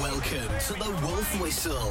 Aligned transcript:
Welcome 0.00 0.58
to 0.66 0.72
the 0.72 0.90
Wolf 1.06 1.40
Whistle, 1.40 1.90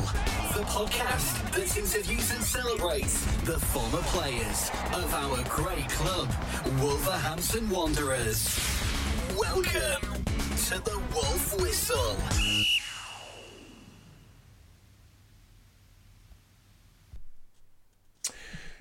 the 0.54 0.64
podcast 0.66 1.52
that 1.54 1.78
interviews 1.78 2.32
and 2.32 2.44
celebrates 2.44 3.22
the 3.44 3.58
former 3.60 4.02
players 4.08 4.70
of 4.94 5.14
our 5.14 5.44
great 5.48 5.88
club, 5.90 6.30
Wolverhampton 6.82 7.70
Wanderers. 7.70 8.60
Welcome 9.38 10.24
to 10.68 10.80
the 10.84 11.02
Wolf 11.14 11.62
Whistle. 11.62 12.18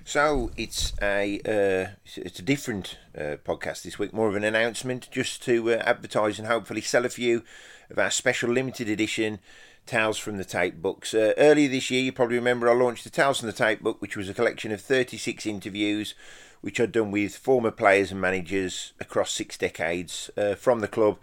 So 0.07 0.51
it's 0.55 0.93
a 1.01 1.41
uh, 1.45 1.91
it's 2.15 2.39
a 2.39 2.41
different 2.41 2.97
uh, 3.13 3.35
podcast 3.45 3.83
this 3.83 3.99
week, 3.99 4.13
more 4.13 4.29
of 4.29 4.37
an 4.37 4.45
announcement, 4.45 5.09
just 5.11 5.43
to 5.43 5.73
uh, 5.73 5.83
advertise 5.85 6.39
and 6.39 6.47
hopefully 6.47 6.79
sell 6.79 7.05
a 7.05 7.09
few 7.09 7.43
of 7.89 7.99
our 7.99 8.09
special 8.09 8.49
limited 8.49 8.87
edition 8.87 9.39
Tales 9.85 10.17
from 10.17 10.37
the 10.37 10.45
Tape 10.45 10.81
books. 10.81 11.13
Uh, 11.13 11.33
earlier 11.37 11.67
this 11.67 11.91
year, 11.91 12.01
you 12.01 12.13
probably 12.13 12.37
remember 12.37 12.69
I 12.69 12.73
launched 12.73 13.03
the 13.03 13.09
Tales 13.09 13.41
from 13.41 13.47
the 13.47 13.53
Tape 13.53 13.81
book, 13.81 14.01
which 14.01 14.15
was 14.15 14.29
a 14.29 14.33
collection 14.33 14.71
of 14.71 14.79
36 14.79 15.45
interviews, 15.45 16.15
which 16.61 16.79
I'd 16.79 16.93
done 16.93 17.11
with 17.11 17.35
former 17.35 17.71
players 17.71 18.09
and 18.09 18.21
managers 18.21 18.93
across 19.01 19.33
six 19.33 19.57
decades 19.57 20.29
uh, 20.37 20.55
from 20.55 20.79
the 20.79 20.87
club. 20.87 21.17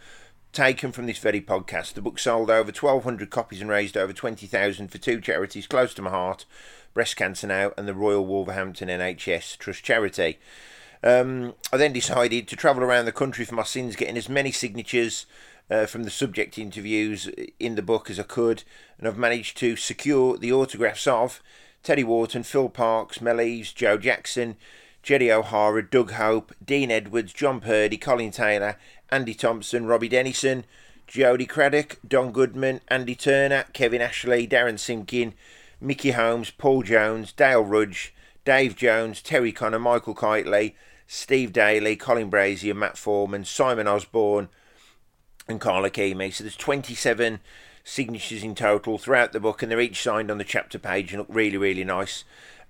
Taken 0.55 0.93
from 0.93 1.07
this 1.07 1.19
very 1.19 1.41
podcast. 1.41 1.95
The 1.95 2.01
book 2.01 2.17
sold 2.17 2.49
over 2.49 2.71
1,200 2.71 3.29
copies 3.29 3.61
and 3.61 3.69
raised 3.69 3.97
over 3.97 4.13
20,000 4.13 4.87
for 4.87 4.99
two 4.99 5.21
charities 5.21 5.67
close 5.67 5.93
to 5.95 6.03
my 6.03 6.11
heart 6.11 6.45
Breast 6.95 7.17
Cancer 7.17 7.49
Now, 7.49 7.73
and 7.77 7.89
the 7.89 7.93
Royal 7.93 8.25
Wolverhampton 8.25 8.89
NHS 8.89 9.59
Trust 9.59 9.83
Charity. 9.83 10.39
Um, 11.03 11.55
I 11.73 11.77
then 11.77 11.93
decided 11.93 12.47
to 12.47 12.55
travel 12.55 12.85
around 12.85 13.07
the 13.07 13.11
country 13.11 13.45
for 13.45 13.57
my 13.57 13.65
sins, 13.65 13.97
getting 13.97 14.17
as 14.17 14.29
many 14.29 14.53
signatures 14.53 15.27
uh, 15.69 15.87
from 15.87 16.05
the 16.05 16.11
subject 16.11 16.57
interviews 16.57 17.29
in 17.59 17.75
the 17.75 17.83
book 17.83 18.09
as 18.09 18.21
I 18.21 18.23
could, 18.23 18.63
and 18.97 19.09
I've 19.09 19.19
managed 19.19 19.57
to 19.57 19.75
secure 19.75 20.37
the 20.39 20.53
autographs 20.53 21.09
of 21.09 21.43
Terry 21.83 22.05
Wharton, 22.05 22.45
Phil 22.45 22.69
Parkes, 22.69 23.21
Mel 23.21 23.41
Eves, 23.41 23.73
Joe 23.73 23.99
Jackson, 23.99 24.55
Gerry 25.05 25.31
O'Hara, 25.31 25.83
Doug 25.83 26.13
Hope, 26.13 26.55
Dean 26.65 26.91
Edwards, 26.91 27.35
John 27.35 27.61
Purdie, 27.61 27.99
Colin 27.99 28.31
Taylor, 28.31 28.79
Andy 29.11 29.35
Thompson, 29.35 29.85
Robbie 29.85 30.09
Dennison, 30.09 30.65
Jody 31.07 31.45
Craddock, 31.45 31.99
Don 32.09 32.33
Goodman, 32.33 32.81
Andy 32.89 33.15
Turner, 33.15 33.67
Kevin 33.75 34.01
Ashley, 34.01 34.49
Darren 34.49 34.79
Simkin, 34.79 35.35
Mickey 35.79 36.13
Holmes, 36.13 36.51
Paul 36.51 36.85
Jones, 36.85 37.33
Dale 37.33 37.63
Rudge, 37.63 38.15
Dave 38.47 38.77
Jones, 38.77 39.21
Terry 39.21 39.53
Connor, 39.53 39.79
Michael 39.79 40.15
Kightly, 40.15 40.75
Steve 41.07 41.53
Daley, 41.53 41.97
Colin 41.97 42.31
Brazier, 42.31 42.73
Matt 42.73 42.97
Foreman, 42.97 43.45
Simon 43.45 43.87
Osborn, 43.87 44.49
and 45.47 45.61
Carl 45.61 45.85
Ikeme. 45.85 46.33
So 46.33 46.45
there's 46.45 46.57
27 46.57 47.41
signatures 47.85 48.43
in 48.43 48.55
total 48.55 48.97
throughout 48.97 49.33
the 49.33 49.41
book, 49.41 49.63
and 49.63 49.71
they're 49.71 49.81
each 49.83 50.03
signed 50.03 50.31
on 50.31 50.39
the 50.39 50.45
chapter 50.45 50.79
page 50.79 51.13
and 51.13 51.19
look 51.19 51.29
really, 51.29 51.59
really 51.59 51.85
nice. 51.85 52.25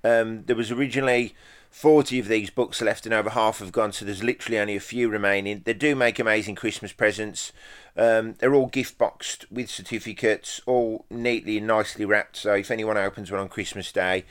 Um, 0.04 0.44
there 0.44 0.54
was 0.54 0.70
originally 0.70 1.34
40 1.70 2.20
of 2.20 2.28
these 2.28 2.50
books 2.50 2.80
left, 2.80 3.04
and 3.04 3.12
over 3.12 3.30
half 3.30 3.58
have 3.58 3.72
gone, 3.72 3.92
so 3.92 4.04
there's 4.04 4.22
literally 4.22 4.60
only 4.60 4.76
a 4.76 4.80
few 4.80 5.08
remaining. 5.08 5.62
They 5.64 5.72
do 5.72 5.96
make 5.96 6.20
amazing 6.20 6.54
Christmas 6.54 6.92
presents. 6.92 7.50
Um, 7.96 8.34
they're 8.34 8.54
all 8.54 8.66
gift 8.66 8.96
boxed 8.96 9.50
with 9.50 9.68
certificates, 9.68 10.60
all 10.66 11.04
neatly 11.10 11.58
and 11.58 11.66
nicely 11.66 12.04
wrapped. 12.04 12.36
So 12.36 12.54
if 12.54 12.70
anyone 12.70 12.96
opens 12.96 13.32
one 13.32 13.40
on 13.40 13.48
Christmas 13.48 13.90
Day, 13.90 14.24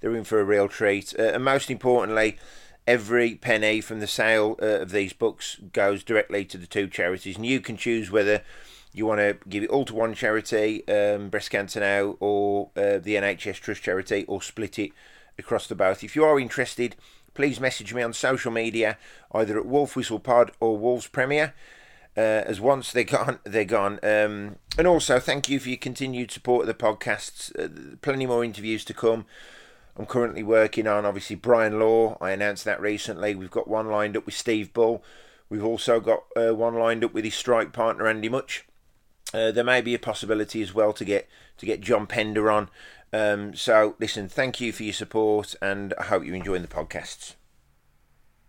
they're 0.00 0.14
in 0.14 0.24
for 0.24 0.40
a 0.40 0.44
real 0.44 0.68
treat. 0.68 1.14
Uh, 1.18 1.22
and 1.22 1.42
most 1.42 1.70
importantly, 1.70 2.36
every 2.86 3.34
penny 3.34 3.80
from 3.80 4.00
the 4.00 4.06
sale 4.06 4.56
uh, 4.60 4.80
of 4.80 4.90
these 4.90 5.12
books 5.12 5.56
goes 5.72 6.02
directly 6.02 6.44
to 6.44 6.58
the 6.58 6.66
two 6.66 6.86
charities, 6.86 7.36
and 7.36 7.46
you 7.46 7.60
can 7.60 7.78
choose 7.78 8.10
whether 8.10 8.42
you 8.92 9.06
want 9.06 9.20
to 9.20 9.38
give 9.48 9.62
it 9.62 9.70
all 9.70 9.84
to 9.84 9.94
one 9.94 10.14
charity, 10.14 10.86
um, 10.88 11.30
Breast 11.30 11.50
Cancer 11.50 11.80
Now, 11.80 12.16
or 12.20 12.70
uh, 12.76 12.98
the 12.98 13.14
NHS 13.14 13.60
Trust 13.60 13.82
charity, 13.82 14.24
or 14.26 14.42
split 14.42 14.78
it 14.78 14.90
across 15.40 15.66
the 15.66 15.74
both. 15.74 16.04
If 16.04 16.14
you 16.14 16.24
are 16.24 16.38
interested, 16.38 16.94
please 17.34 17.58
message 17.58 17.92
me 17.92 18.02
on 18.02 18.12
social 18.12 18.52
media, 18.52 18.98
either 19.32 19.58
at 19.58 19.66
Wolf 19.66 19.96
Whistle 19.96 20.20
Pod 20.20 20.52
or 20.60 20.76
Wolves 20.76 21.08
Premier. 21.08 21.54
Uh, 22.16 22.42
as 22.46 22.60
once 22.60 22.92
they're 22.92 23.04
gone, 23.04 23.38
they're 23.44 23.64
gone. 23.64 23.98
Um, 24.02 24.56
and 24.78 24.86
also, 24.86 25.18
thank 25.18 25.48
you 25.48 25.58
for 25.58 25.68
your 25.68 25.78
continued 25.78 26.30
support 26.30 26.62
of 26.62 26.66
the 26.68 26.74
podcasts. 26.74 27.50
Uh, 27.58 27.96
plenty 28.02 28.26
more 28.26 28.44
interviews 28.44 28.84
to 28.84 28.94
come. 28.94 29.26
I'm 29.96 30.06
currently 30.06 30.42
working 30.42 30.86
on, 30.86 31.04
obviously, 31.04 31.36
Brian 31.36 31.78
Law. 31.78 32.16
I 32.20 32.30
announced 32.30 32.64
that 32.64 32.80
recently. 32.80 33.34
We've 33.34 33.50
got 33.50 33.68
one 33.68 33.88
lined 33.88 34.16
up 34.16 34.26
with 34.26 34.34
Steve 34.34 34.72
Bull. 34.72 35.02
We've 35.48 35.64
also 35.64 36.00
got 36.00 36.24
uh, 36.36 36.54
one 36.54 36.74
lined 36.74 37.04
up 37.04 37.12
with 37.12 37.24
his 37.24 37.34
strike 37.34 37.72
partner, 37.72 38.06
Andy 38.06 38.28
Mutch. 38.28 38.64
Uh, 39.32 39.50
there 39.50 39.64
may 39.64 39.80
be 39.80 39.94
a 39.94 39.98
possibility 39.98 40.62
as 40.62 40.74
well 40.74 40.92
to 40.92 41.04
get 41.04 41.28
to 41.58 41.66
get 41.66 41.80
John 41.80 42.06
Pender 42.06 42.50
on. 42.50 42.68
Um, 43.12 43.54
so, 43.54 43.96
listen, 43.98 44.28
thank 44.28 44.60
you 44.60 44.72
for 44.72 44.84
your 44.84 44.92
support, 44.92 45.54
and 45.60 45.94
I 45.98 46.04
hope 46.04 46.24
you're 46.24 46.34
enjoying 46.34 46.62
the 46.62 46.68
podcasts. 46.68 47.34